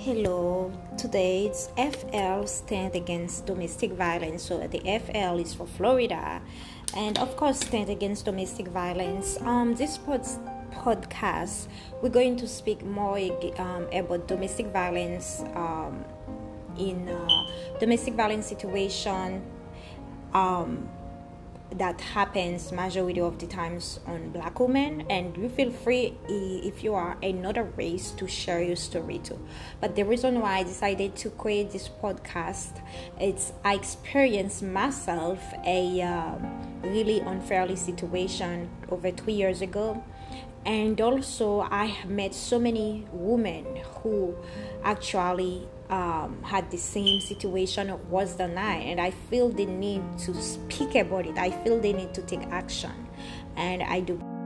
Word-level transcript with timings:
Hello, 0.00 0.70
today 0.96 1.46
it's 1.46 1.70
FL 1.74 2.46
Stand 2.46 2.94
Against 2.94 3.46
Domestic 3.46 3.90
Violence. 3.94 4.44
So 4.44 4.64
the 4.68 4.78
FL 4.78 5.40
is 5.40 5.54
for 5.54 5.66
Florida, 5.66 6.40
and 6.96 7.18
of 7.18 7.36
course, 7.36 7.58
Stand 7.58 7.90
Against 7.90 8.24
Domestic 8.24 8.68
Violence. 8.68 9.40
Um, 9.40 9.74
this 9.74 9.98
pod- 9.98 10.22
podcast, 10.70 11.66
we're 12.00 12.14
going 12.14 12.36
to 12.36 12.46
speak 12.46 12.84
more 12.84 13.18
um, 13.58 13.88
about 13.92 14.28
domestic 14.28 14.68
violence 14.68 15.42
um, 15.56 16.04
in 16.78 17.08
uh, 17.08 17.50
domestic 17.80 18.14
violence 18.14 18.46
situation. 18.46 19.42
Um, 20.32 20.88
that 21.72 22.00
happens 22.00 22.72
majority 22.72 23.20
of 23.20 23.38
the 23.38 23.46
times 23.46 24.00
on 24.06 24.30
black 24.30 24.58
women 24.58 25.02
and 25.10 25.36
you 25.36 25.48
feel 25.48 25.70
free 25.70 26.14
if 26.28 26.82
you 26.82 26.94
are 26.94 27.16
another 27.22 27.64
race 27.76 28.10
to 28.12 28.26
share 28.26 28.62
your 28.62 28.76
story 28.76 29.18
too. 29.18 29.38
But 29.80 29.94
the 29.94 30.04
reason 30.04 30.40
why 30.40 30.58
i 30.58 30.62
decided 30.62 31.14
to 31.16 31.30
create 31.30 31.70
this 31.70 31.88
podcast 31.88 32.80
it's 33.20 33.52
i 33.64 33.74
experienced 33.74 34.62
myself 34.62 35.40
a 35.64 36.00
um, 36.02 36.80
really 36.82 37.20
unfairly 37.20 37.76
situation 37.76 38.68
over 38.90 39.10
two 39.10 39.30
years 39.30 39.60
ago 39.62 40.02
and 40.68 41.00
also 41.00 41.60
i 41.70 41.86
have 41.86 42.10
met 42.10 42.34
so 42.34 42.58
many 42.58 43.06
women 43.12 43.64
who 44.02 44.36
actually 44.84 45.66
um, 45.90 46.42
had 46.42 46.70
the 46.70 46.76
same 46.76 47.20
situation 47.20 47.98
was 48.10 48.36
than 48.36 48.58
I, 48.58 48.74
and 48.76 49.00
I 49.00 49.10
feel 49.10 49.48
the 49.48 49.66
need 49.66 50.02
to 50.18 50.34
speak 50.34 50.94
about 50.94 51.26
it. 51.26 51.38
I 51.38 51.50
feel 51.50 51.80
the 51.80 51.92
need 51.92 52.12
to 52.14 52.22
take 52.22 52.42
action, 52.50 52.92
and 53.56 53.82
I 53.82 54.00
do. 54.00 54.37